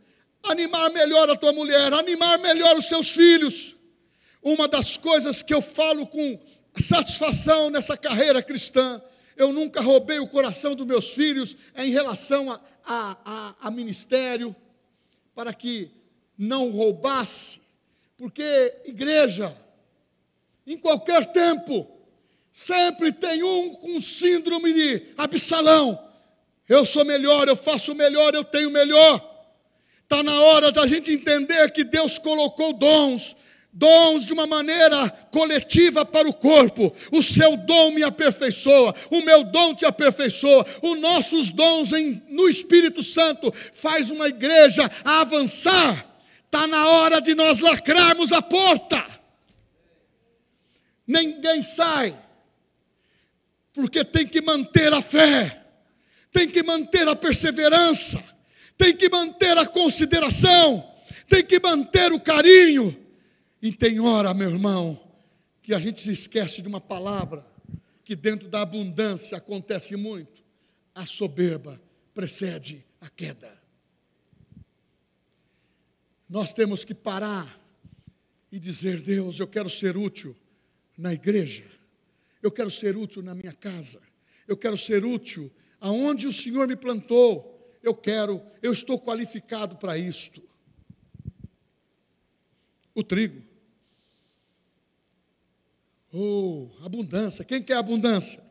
[0.42, 3.76] animar melhor a tua mulher, animar melhor os seus filhos.
[4.42, 6.40] Uma das coisas que eu falo com
[6.78, 9.02] satisfação nessa carreira cristã,
[9.36, 14.56] eu nunca roubei o coração dos meus filhos em relação a, a, a, a ministério,
[15.36, 15.92] para que
[16.38, 17.60] não roubasse,
[18.16, 19.54] Porque igreja,
[20.66, 21.86] em qualquer tempo,
[22.50, 26.09] sempre tem um com síndrome de Absalão.
[26.70, 29.26] Eu sou melhor, eu faço melhor, eu tenho melhor.
[30.04, 33.36] Está na hora da gente entender que Deus colocou dons,
[33.74, 36.94] dons de uma maneira coletiva para o corpo.
[37.12, 40.64] O seu dom me aperfeiçoa, o meu dom te aperfeiçoa.
[40.84, 46.06] Os nossos dons em, no Espírito Santo faz uma igreja avançar.
[46.46, 49.04] Está na hora de nós lacrarmos a porta.
[51.08, 52.16] Ninguém sai,
[53.74, 55.59] porque tem que manter a fé,
[56.32, 58.24] tem que manter a perseverança,
[58.78, 60.86] tem que manter a consideração,
[61.28, 62.96] tem que manter o carinho
[63.62, 65.00] e tem hora, meu irmão,
[65.62, 67.46] que a gente se esquece de uma palavra
[68.04, 70.44] que dentro da abundância acontece muito.
[70.96, 71.80] A soberba
[72.14, 73.58] precede a queda.
[76.28, 77.60] Nós temos que parar
[78.52, 80.36] e dizer: Deus, eu quero ser útil
[80.98, 81.66] na igreja,
[82.42, 84.02] eu quero ser útil na minha casa,
[84.48, 87.78] eu quero ser útil aonde o Senhor me plantou.
[87.82, 90.44] Eu quero, eu estou qualificado para isto.
[92.94, 93.42] O trigo.
[96.12, 97.46] Oh, abundância.
[97.46, 98.44] Quem quer abundância?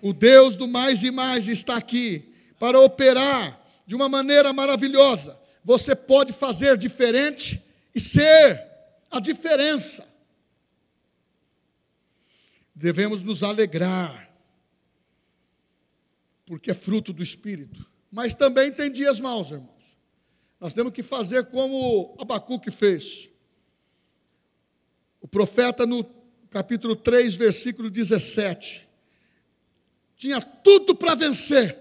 [0.00, 5.38] O Deus do mais e mais está aqui para operar de uma maneira maravilhosa.
[5.64, 7.62] Você pode fazer diferente
[7.94, 8.64] e ser
[9.10, 10.06] a diferença.
[12.74, 14.25] Devemos nos alegrar,
[16.46, 17.84] porque é fruto do Espírito.
[18.10, 19.98] Mas também tem dias maus, irmãos.
[20.58, 23.28] Nós temos que fazer como Abacuque fez.
[25.20, 26.04] O profeta, no
[26.48, 28.88] capítulo 3, versículo 17.
[30.16, 31.78] Tinha tudo para vencer.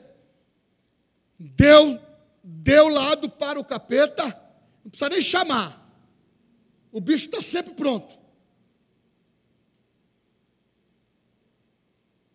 [1.40, 2.00] Deu,
[2.44, 4.26] deu lado para o capeta,
[4.84, 5.86] não precisa nem chamar.
[6.92, 8.18] O bicho está sempre pronto.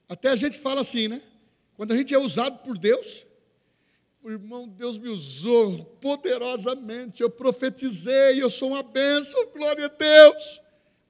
[0.08, 1.22] Até a gente fala assim, né?
[1.80, 3.24] Quando a gente é usado por Deus,
[4.22, 10.60] o irmão, Deus me usou poderosamente, eu profetizei, eu sou uma bênção, glória a Deus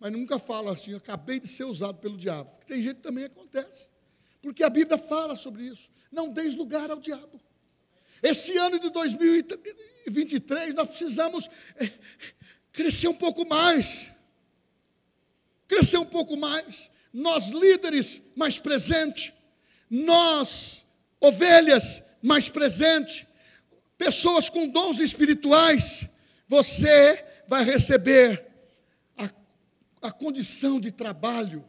[0.01, 2.51] mas nunca fala assim, acabei de ser usado pelo diabo.
[2.67, 3.87] Tem gente também acontece.
[4.41, 5.91] Porque a Bíblia fala sobre isso.
[6.11, 7.39] Não deis lugar ao diabo.
[8.23, 11.91] Esse ano de 2023 nós precisamos é,
[12.73, 14.11] crescer um pouco mais.
[15.69, 16.91] Crescer um pouco mais.
[17.13, 19.35] Nós líderes mais presentes.
[19.91, 20.87] Nós
[21.21, 23.27] ovelhas mais presentes.
[23.99, 26.09] Pessoas com dons espirituais.
[26.47, 28.51] Você vai receber
[30.01, 31.65] a condição de trabalho.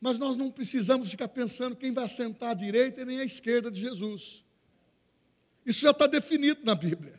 [0.00, 3.70] Mas nós não precisamos ficar pensando quem vai sentar à direita e nem à esquerda
[3.70, 4.44] de Jesus.
[5.64, 7.18] Isso já está definido na Bíblia.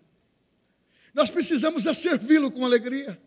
[1.13, 3.19] Nós precisamos é servi-lo com alegria.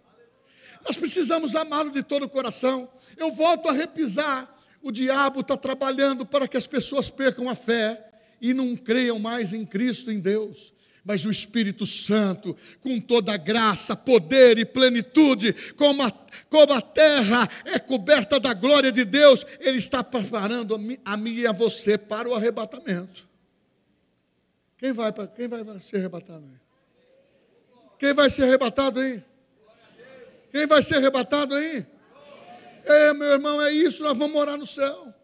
[0.85, 2.89] Nós precisamos amá-lo de todo o coração.
[3.17, 4.55] Eu volto a repisar.
[4.83, 8.11] O diabo está trabalhando para que as pessoas percam a fé
[8.41, 10.73] e não creiam mais em Cristo, em Deus
[11.09, 16.12] mas o Espírito Santo, com toda graça, poder e plenitude, como a,
[16.51, 21.17] como a terra é coberta da glória de Deus, Ele está preparando a mim, a
[21.17, 23.27] mim e a você para o arrebatamento.
[24.77, 26.61] Quem vai, quem vai ser arrebatado aí?
[27.99, 29.25] Quem vai ser arrebatado aí?
[30.53, 31.87] Quem vai ser arrebatado aí?
[33.09, 35.14] É, meu irmão, é isso, nós vamos morar no céu.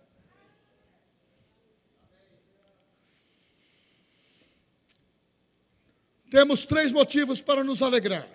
[6.31, 8.27] Temos três motivos para nos alegrar.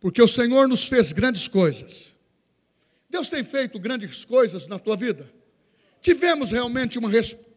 [0.00, 2.12] Porque o Senhor nos fez grandes coisas.
[3.08, 5.30] Deus tem feito grandes coisas na tua vida.
[6.02, 7.10] Tivemos realmente uma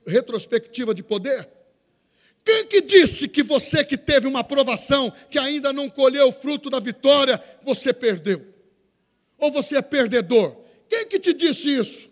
[0.06, 1.50] retrospectiva de poder.
[2.46, 6.70] Quem que disse que você que teve uma aprovação, que ainda não colheu o fruto
[6.70, 8.46] da vitória, você perdeu?
[9.40, 10.63] Ou você é perdedor?
[10.94, 12.08] Quem que te disse isso?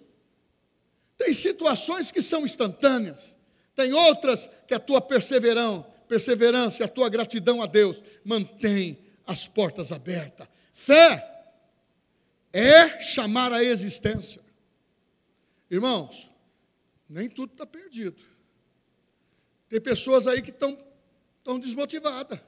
[1.15, 3.35] Tem situações que são instantâneas,
[3.75, 9.91] tem outras que a tua perseverança, perseverança a tua gratidão a Deus, mantém as portas
[9.91, 10.47] abertas.
[10.73, 11.53] Fé
[12.51, 14.41] é chamar a existência.
[15.69, 16.27] Irmãos,
[17.07, 18.19] nem tudo está perdido.
[19.69, 20.75] Tem pessoas aí que estão
[21.43, 22.39] tão desmotivadas.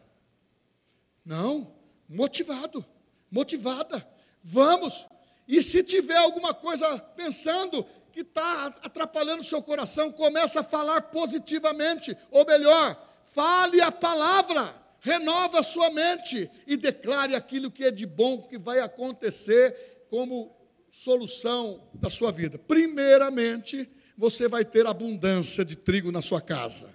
[1.23, 1.75] Não,
[2.09, 2.83] motivado,
[3.29, 4.05] motivada.
[4.43, 5.12] Vamos.
[5.47, 11.01] E se tiver alguma coisa pensando que está atrapalhando o seu coração, começa a falar
[11.03, 12.97] positivamente, ou melhor,
[13.33, 18.59] Fale a palavra, renova a sua mente e declare aquilo que é de bom que
[18.59, 20.55] vai acontecer como
[20.91, 22.59] solução da sua vida.
[22.59, 26.93] Primeiramente, você vai ter abundância de trigo na sua casa.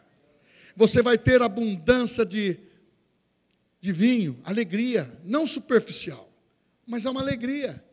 [0.76, 2.60] Você vai ter abundância de,
[3.80, 6.32] de vinho, alegria, não superficial.
[6.86, 7.84] mas é uma alegria.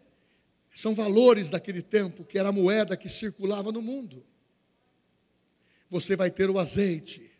[0.75, 4.25] São valores daquele tempo, que era a moeda que circulava no mundo.
[5.89, 7.31] Você vai ter o azeite.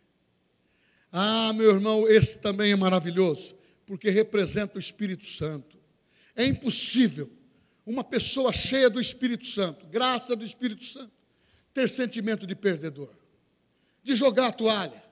[1.12, 5.78] Ah, meu irmão, esse também é maravilhoso, porque representa o Espírito Santo.
[6.34, 7.30] É impossível
[7.84, 11.12] uma pessoa cheia do Espírito Santo, graça do Espírito Santo,
[11.74, 13.14] ter sentimento de perdedor,
[14.02, 15.04] de jogar a toalha,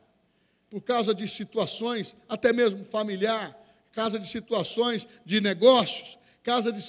[0.71, 3.55] por causa de situações, até mesmo familiar,
[3.93, 6.81] casa de situações de negócios, casa de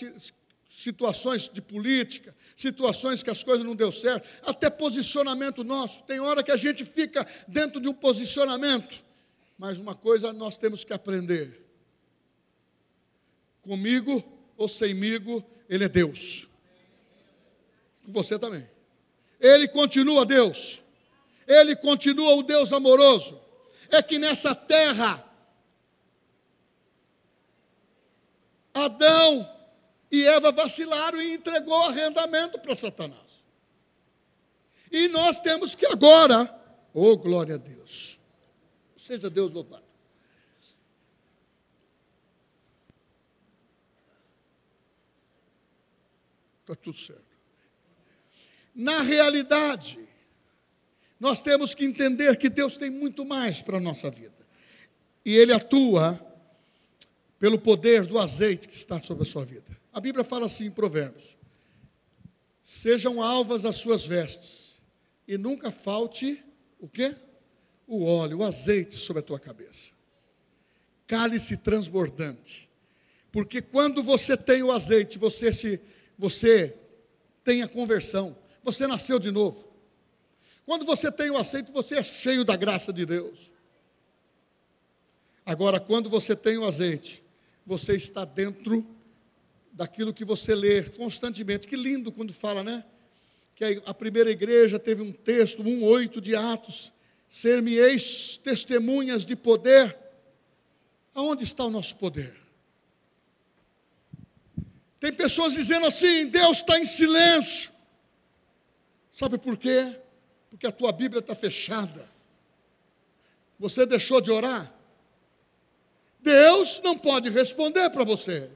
[0.75, 6.03] situações de política, situações que as coisas não deu certo, até posicionamento nosso.
[6.03, 9.03] Tem hora que a gente fica dentro de um posicionamento,
[9.57, 11.65] mas uma coisa nós temos que aprender:
[13.61, 14.21] comigo
[14.57, 16.47] ou semigo, Ele é Deus.
[18.05, 18.69] Com você também.
[19.39, 20.81] Ele continua Deus.
[21.47, 23.39] Ele continua o Deus amoroso.
[23.89, 25.23] É que nessa terra,
[28.73, 29.54] Adão
[30.11, 33.19] e Eva vacilaram e entregou arrendamento para Satanás.
[34.91, 36.53] E nós temos que agora,
[36.93, 38.19] oh glória a Deus,
[38.97, 39.83] seja Deus louvado.
[46.61, 47.23] Está tudo certo.
[48.73, 49.99] Na realidade,
[51.19, 54.33] nós temos que entender que Deus tem muito mais para a nossa vida.
[55.23, 56.19] E Ele atua
[57.39, 59.74] pelo poder do azeite que está sobre a sua vida.
[59.95, 61.37] A Bíblia fala assim em Provérbios:
[62.61, 64.81] Sejam alvas as suas vestes,
[65.25, 66.43] e nunca falte
[66.81, 67.15] o quê?
[67.87, 69.93] O óleo, o azeite sobre a tua cabeça.
[71.07, 72.69] Cálice transbordante.
[73.31, 75.79] Porque quando você tem o azeite, você se
[76.17, 76.75] você
[77.41, 79.65] tem a conversão, você nasceu de novo.
[80.65, 83.53] Quando você tem o azeite, você é cheio da graça de Deus.
[85.45, 87.23] Agora, quando você tem o azeite,
[87.65, 88.94] você está dentro
[89.75, 91.67] daquilo que você lê constantemente.
[91.67, 92.83] Que lindo quando fala, né?
[93.53, 96.91] Que a primeira igreja teve um texto, um oito de Atos,
[97.29, 99.95] ser-me-eis testemunhas de poder.
[101.13, 102.35] Aonde está o nosso poder?
[104.99, 107.71] Tem pessoas dizendo assim: Deus está em silêncio.
[109.11, 109.97] Sabe por quê?
[110.49, 112.09] Porque a tua Bíblia está fechada.
[113.59, 114.73] Você deixou de orar?
[116.19, 118.49] Deus não pode responder para você,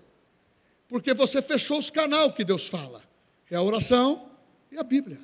[0.89, 3.01] porque você fechou os canais que Deus fala:
[3.49, 4.29] é a oração
[4.71, 5.21] e a Bíblia,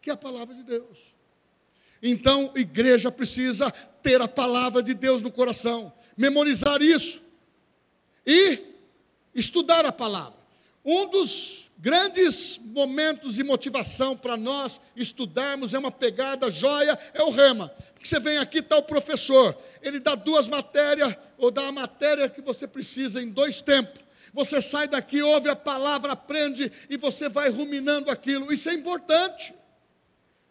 [0.00, 1.14] que é a palavra de Deus.
[2.00, 3.70] Então, igreja precisa
[4.02, 7.20] ter a palavra de Deus no coração, memorizar isso
[8.24, 8.62] e
[9.34, 10.38] estudar a palavra.
[10.84, 17.30] Um dos grandes momentos de motivação para nós estudarmos é uma pegada joia, é o
[17.30, 17.68] rema.
[17.94, 22.28] Porque você vem aqui, está o professor, ele dá duas matérias, ou dá a matéria
[22.28, 24.03] que você precisa em dois tempos.
[24.34, 28.52] Você sai daqui, ouve a palavra, aprende e você vai ruminando aquilo.
[28.52, 29.54] Isso é importante.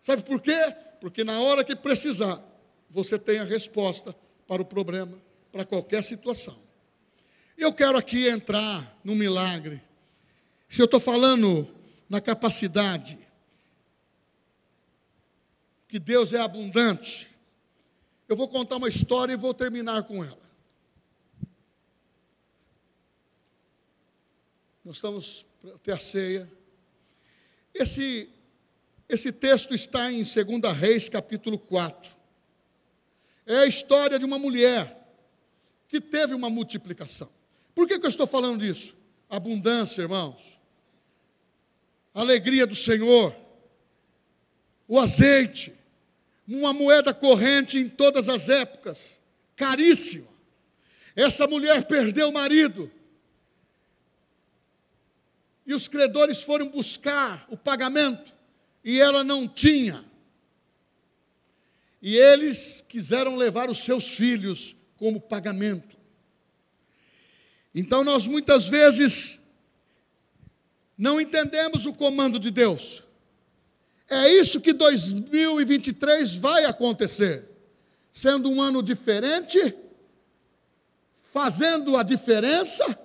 [0.02, 0.74] Sabe por quê?
[1.00, 2.42] Porque na hora que precisar,
[2.90, 4.16] você tem a resposta
[4.48, 5.18] para o problema,
[5.52, 6.58] para qualquer situação.
[7.58, 9.82] Eu quero aqui entrar no milagre
[10.74, 11.68] se eu estou falando
[12.10, 13.20] na capacidade,
[15.88, 17.30] que Deus é abundante,
[18.28, 20.43] eu vou contar uma história e vou terminar com ela.
[24.84, 25.46] Nós estamos
[25.84, 26.52] ter a ceia.
[27.74, 28.30] Esse,
[29.08, 32.12] esse texto está em 2 Reis, capítulo 4.
[33.46, 35.08] É a história de uma mulher
[35.88, 37.30] que teve uma multiplicação.
[37.74, 38.96] Por que, que eu estou falando disso?
[39.30, 40.54] Abundância, irmãos
[42.14, 43.36] alegria do Senhor,
[44.88, 45.74] o azeite,
[46.48, 49.20] uma moeda corrente em todas as épocas,
[49.56, 50.28] caríssima.
[51.16, 52.92] Essa mulher perdeu o marido.
[55.66, 58.34] E os credores foram buscar o pagamento
[58.84, 60.04] e ela não tinha.
[62.02, 65.96] E eles quiseram levar os seus filhos como pagamento.
[67.74, 69.40] Então nós muitas vezes
[70.98, 73.02] não entendemos o comando de Deus.
[74.10, 77.50] É isso que 2023 vai acontecer.
[78.12, 79.76] Sendo um ano diferente,
[81.24, 83.00] fazendo a diferença,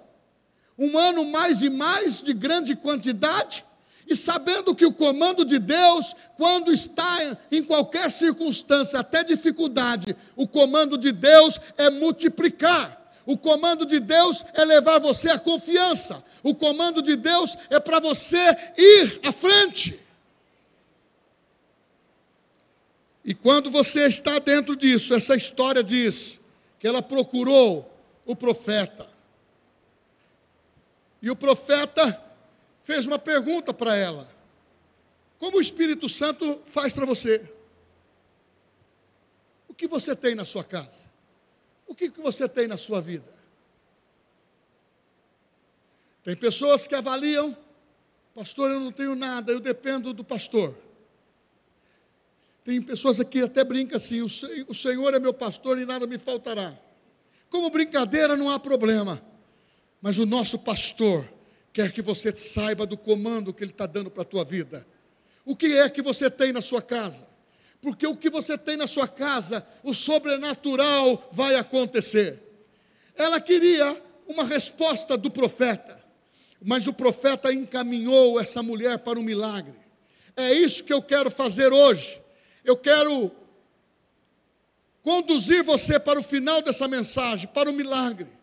[0.79, 3.65] um ano mais e mais de grande quantidade,
[4.07, 10.49] e sabendo que o comando de Deus, quando está em qualquer circunstância, até dificuldade, o
[10.49, 12.97] comando de Deus é multiplicar.
[13.27, 16.25] O comando de Deus é levar você à confiança.
[16.43, 20.01] O comando de Deus é para você ir à frente.
[23.23, 26.41] E quando você está dentro disso, essa história diz
[26.81, 29.07] que ela procurou o profeta.
[31.21, 32.23] E o profeta
[32.83, 34.29] fez uma pergunta para ela:
[35.39, 37.51] Como o Espírito Santo faz para você?
[39.69, 41.07] O que você tem na sua casa?
[41.87, 43.39] O que você tem na sua vida?
[46.23, 47.57] Tem pessoas que avaliam,
[48.35, 50.75] pastor, eu não tenho nada, eu dependo do pastor.
[52.65, 56.79] Tem pessoas aqui até brincam assim: o Senhor é meu pastor e nada me faltará.
[57.49, 59.23] Como brincadeira não há problema,
[60.01, 61.29] mas o nosso pastor
[61.73, 64.87] quer que você saiba do comando que Ele está dando para a tua vida.
[65.45, 67.27] O que é que você tem na sua casa?
[67.81, 72.43] Porque o que você tem na sua casa, o sobrenatural vai acontecer.
[73.15, 75.99] Ela queria uma resposta do profeta,
[76.61, 79.77] mas o profeta encaminhou essa mulher para o milagre.
[80.37, 82.21] É isso que eu quero fazer hoje.
[82.65, 83.31] Eu quero
[85.03, 88.38] conduzir você para o final dessa mensagem, para o milagre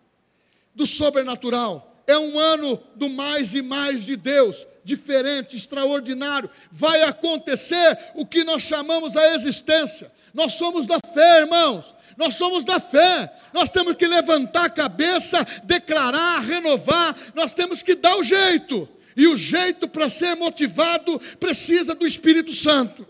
[0.76, 2.04] do sobrenatural.
[2.06, 6.50] É um ano do mais e mais de Deus, diferente, extraordinário.
[6.72, 10.12] Vai acontecer o que nós chamamos a existência.
[10.34, 11.96] Nós somos da fé, irmãos.
[12.18, 13.34] Nós somos da fé.
[13.54, 17.16] Nós temos que levantar a cabeça, declarar, renovar.
[17.34, 18.88] Nós temos que dar o jeito.
[19.18, 23.08] E o jeito para ser motivado precisa do Espírito Santo.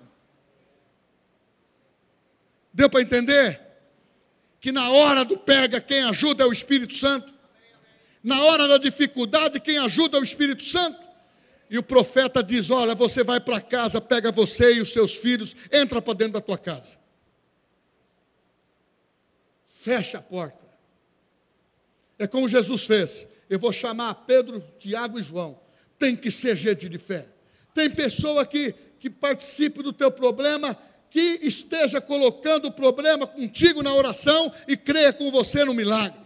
[2.74, 3.59] Deu para entender?
[4.59, 7.34] Que na hora do pega, quem ajuda é o Espírito Santo.
[8.26, 10.99] Na hora da dificuldade, quem ajuda é o Espírito Santo.
[11.69, 15.55] E o profeta diz: Olha, você vai para casa, pega você e os seus filhos,
[15.71, 16.97] entra para dentro da tua casa.
[19.80, 20.57] Fecha a porta.
[22.17, 23.28] É como Jesus fez.
[23.47, 25.59] Eu vou chamar Pedro, Tiago e João.
[25.99, 27.28] Tem que ser gente de fé.
[27.76, 30.76] Tem pessoa que, que participe do teu problema
[31.11, 36.24] que esteja colocando o problema contigo na oração e creia com você no milagre.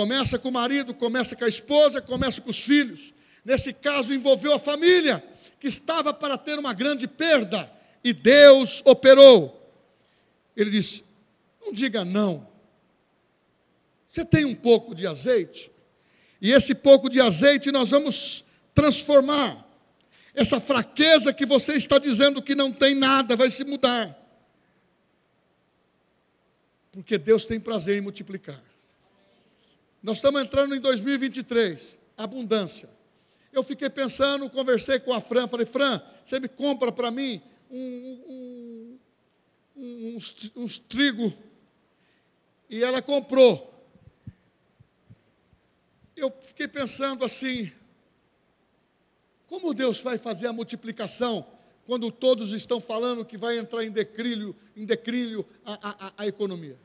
[0.00, 3.12] Começa com o marido, começa com a esposa, começa com os filhos.
[3.44, 5.22] Nesse caso, envolveu a família,
[5.60, 7.70] que estava para ter uma grande perda,
[8.02, 9.70] e Deus operou.
[10.56, 11.04] Ele disse:
[11.60, 12.48] Não diga não.
[14.08, 15.70] Você tem um pouco de azeite,
[16.40, 18.42] e esse pouco de azeite nós vamos
[18.74, 19.68] transformar
[20.32, 24.16] essa fraqueza que você está dizendo que não tem nada vai se mudar.
[26.90, 28.69] Porque Deus tem prazer em multiplicar.
[30.02, 32.88] Nós estamos entrando em 2023, abundância.
[33.52, 38.98] Eu fiquei pensando, conversei com a Fran, falei, Fran, você me compra para mim um,
[39.76, 41.32] um, uns, uns trigo.
[42.68, 43.68] E ela comprou.
[46.16, 47.72] Eu fiquei pensando assim,
[49.48, 51.46] como Deus vai fazer a multiplicação
[51.84, 56.78] quando todos estão falando que vai entrar em declínio, em declínio a, a, a economia?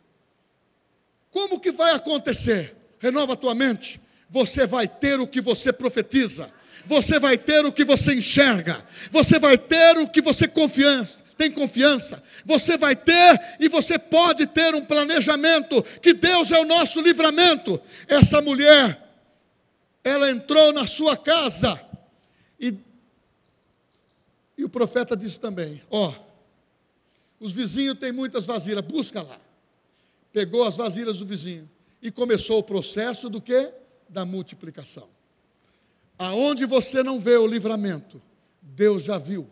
[1.30, 2.85] Como que vai acontecer?
[3.06, 4.02] Renova a tua mente.
[4.28, 6.52] Você vai ter o que você profetiza.
[6.88, 8.84] Você vai ter o que você enxerga.
[9.12, 14.48] Você vai ter o que você confiança tem confiança, você vai ter e você pode
[14.48, 17.78] ter um planejamento, que Deus é o nosso livramento.
[18.08, 19.06] Essa mulher,
[20.02, 21.78] ela entrou na sua casa,
[22.58, 22.74] e,
[24.58, 26.14] e o profeta disse também: Ó,
[27.38, 29.38] os vizinhos têm muitas vasilhas, busca lá.
[30.32, 31.70] Pegou as vasilhas do vizinho
[32.06, 33.72] e começou o processo do que?
[34.08, 35.10] Da multiplicação.
[36.20, 38.22] Aonde você não vê o livramento,
[38.62, 39.50] Deus já viu.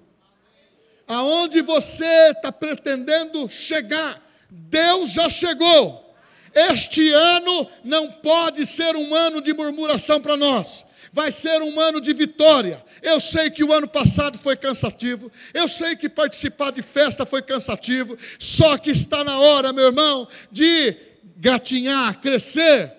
[1.07, 6.15] Aonde você está pretendendo chegar, Deus já chegou.
[6.53, 12.01] Este ano não pode ser um ano de murmuração para nós vai ser um ano
[12.01, 12.83] de vitória.
[12.99, 17.43] Eu sei que o ano passado foi cansativo, eu sei que participar de festa foi
[17.43, 22.93] cansativo, só que está na hora, meu irmão, de gatinhar, crescer,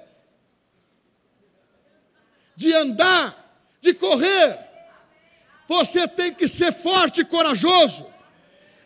[2.56, 4.58] de andar, de correr.
[5.66, 8.06] Você tem que ser forte e corajoso.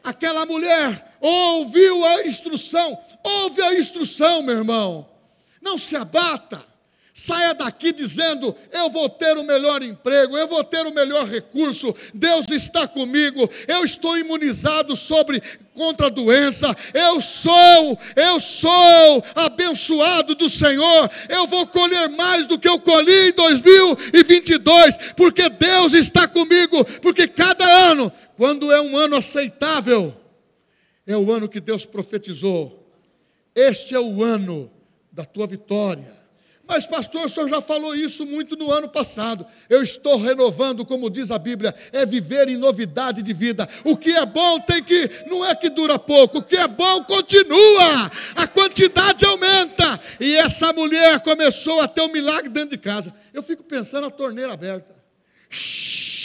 [0.03, 5.09] Aquela mulher ouviu a instrução, ouve a instrução, meu irmão.
[5.61, 6.64] Não se abata.
[7.18, 11.92] Saia daqui dizendo: eu vou ter o melhor emprego, eu vou ter o melhor recurso,
[12.14, 15.42] Deus está comigo, eu estou imunizado sobre
[15.74, 22.56] contra a doença, eu sou, eu sou abençoado do Senhor, eu vou colher mais do
[22.56, 28.96] que eu colhi em 2022, porque Deus está comigo, porque cada ano, quando é um
[28.96, 30.16] ano aceitável,
[31.04, 32.88] é o ano que Deus profetizou.
[33.56, 34.70] Este é o ano
[35.10, 36.17] da tua vitória
[36.68, 39.46] Mas, pastor, o senhor já falou isso muito no ano passado.
[39.70, 43.66] Eu estou renovando, como diz a Bíblia, é viver em novidade de vida.
[43.84, 47.02] O que é bom tem que, não é que dura pouco, o que é bom
[47.04, 49.98] continua, a quantidade aumenta.
[50.20, 53.14] E essa mulher começou a ter um milagre dentro de casa.
[53.32, 54.94] Eu fico pensando a torneira aberta.
[55.48, 56.17] Shhh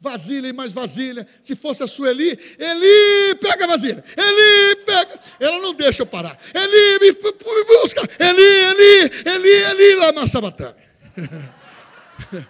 [0.00, 1.26] vasilha e mais vasilha.
[1.42, 4.04] Se fosse a Sueli, Eli, pega a vasilha.
[4.16, 5.18] Eli, pega.
[5.40, 6.38] Ela não deixa eu parar.
[6.54, 8.02] Eli, me, me busca.
[8.18, 10.76] Eli, Eli, Eli, Eli, lá na sabatana.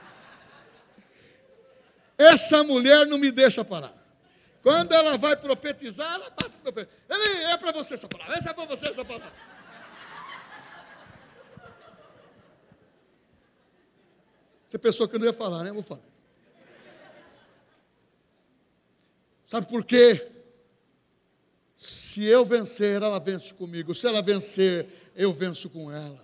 [2.18, 3.94] Essa mulher não me deixa parar.
[4.61, 6.90] Quando ela vai profetizar, ela bate o profeta.
[7.09, 8.36] Eli, é para você essa palavra.
[8.36, 9.32] Essa é para você essa palavra.
[14.66, 15.72] Você pensou que eu não ia falar, né?
[15.72, 16.07] Vou falar.
[19.49, 20.28] Sabe por quê?
[21.74, 23.94] Se eu vencer, ela vence comigo.
[23.94, 24.86] Se ela vencer,
[25.16, 26.20] eu venço com ela.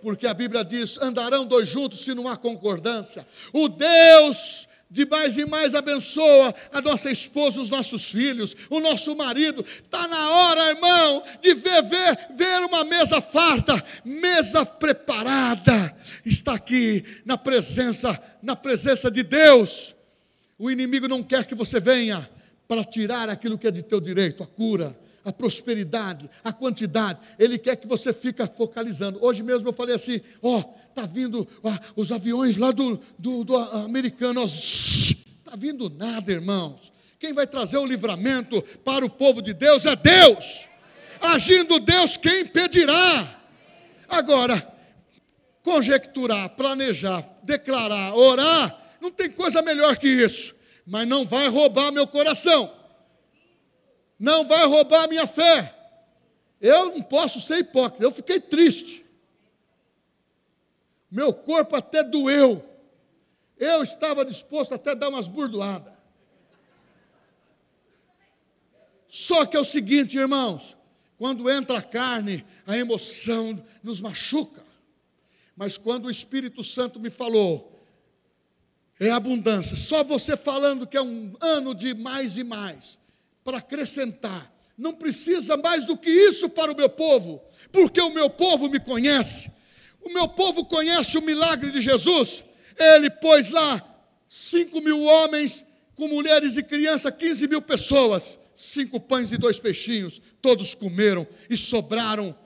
[0.00, 3.26] Porque a Bíblia diz: andarão dois juntos se não há concordância.
[3.52, 9.14] O Deus de mais e mais abençoa a nossa esposa, os nossos filhos, o nosso
[9.14, 9.62] marido.
[9.62, 15.94] Está na hora, irmão, de ver, ver, ver uma mesa farta, mesa preparada.
[16.24, 19.94] Está aqui na presença, na presença de Deus.
[20.58, 22.37] O inimigo não quer que você venha
[22.68, 27.18] para tirar aquilo que é de teu direito, a cura, a prosperidade, a quantidade.
[27.38, 29.18] Ele quer que você fique focalizando.
[29.24, 30.62] Hoje mesmo eu falei assim: ó,
[30.94, 36.92] tá vindo ó, os aviões lá do, do, do americano, está vindo nada, irmãos.
[37.18, 40.68] Quem vai trazer o livramento para o povo de Deus é Deus.
[41.20, 43.40] Agindo Deus, quem impedirá?
[44.08, 44.64] Agora,
[45.64, 50.57] conjecturar, planejar, declarar, orar, não tem coisa melhor que isso
[50.88, 52.74] mas não vai roubar meu coração,
[54.18, 55.74] não vai roubar minha fé.
[56.60, 59.04] Eu não posso ser hipócrita, eu fiquei triste.
[61.10, 62.64] Meu corpo até doeu.
[63.58, 65.92] Eu estava disposto até a dar umas burdoadas.
[69.06, 70.76] Só que é o seguinte, irmãos,
[71.16, 74.64] quando entra a carne, a emoção nos machuca.
[75.54, 77.77] Mas quando o Espírito Santo me falou,
[79.00, 79.76] é abundância.
[79.76, 82.98] Só você falando que é um ano de mais e mais,
[83.44, 84.52] para acrescentar.
[84.76, 87.42] Não precisa mais do que isso para o meu povo,
[87.72, 89.50] porque o meu povo me conhece.
[90.00, 92.44] O meu povo conhece o milagre de Jesus.
[92.78, 93.84] Ele pôs lá
[94.28, 100.20] cinco mil homens, com mulheres e crianças, 15 mil pessoas, cinco pães e dois peixinhos,
[100.40, 102.36] todos comeram e sobraram.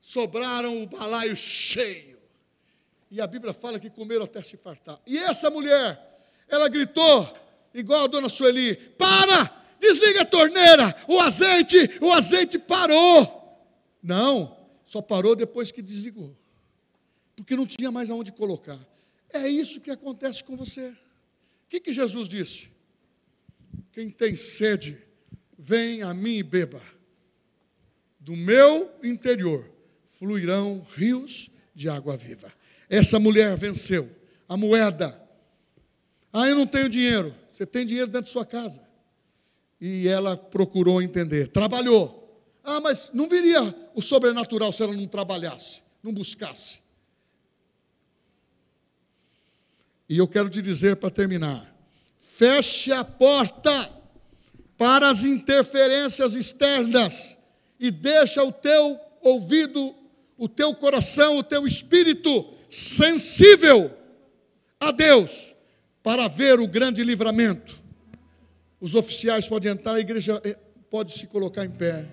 [0.00, 2.09] Sobraram o balaio cheio.
[3.10, 5.00] E a Bíblia fala que comeram até se fartar.
[5.06, 5.98] E essa mulher,
[6.48, 7.36] ela gritou,
[7.74, 9.58] igual a dona Sueli: Para!
[9.80, 10.94] Desliga a torneira!
[11.08, 13.38] O azeite, o azeite parou!
[14.02, 14.56] Não,
[14.86, 16.36] só parou depois que desligou.
[17.34, 18.78] Porque não tinha mais aonde colocar.
[19.32, 20.90] É isso que acontece com você.
[20.90, 20.96] O
[21.68, 22.68] que, que Jesus disse?
[23.92, 24.98] Quem tem sede,
[25.58, 26.82] vem a mim e beba.
[28.18, 29.68] Do meu interior
[30.06, 32.52] fluirão rios de água viva.
[32.90, 34.10] Essa mulher venceu.
[34.48, 35.16] A moeda.
[36.32, 37.32] Ah, eu não tenho dinheiro.
[37.52, 38.82] Você tem dinheiro dentro de sua casa.
[39.80, 41.46] E ela procurou entender.
[41.46, 42.18] Trabalhou.
[42.64, 46.80] Ah, mas não viria o sobrenatural se ela não trabalhasse, não buscasse.
[50.08, 51.72] E eu quero te dizer para terminar:
[52.34, 53.90] feche a porta
[54.76, 57.38] para as interferências externas
[57.78, 59.94] e deixa o teu ouvido,
[60.36, 63.90] o teu coração, o teu espírito sensível
[64.78, 65.54] a Deus
[66.02, 67.78] para ver o grande livramento.
[68.80, 70.56] Os oficiais podem entrar, a igreja eh,
[70.90, 72.06] pode se colocar em pé.